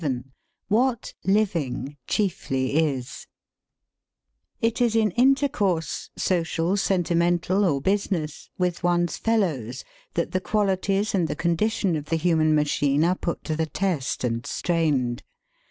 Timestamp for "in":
4.95-5.11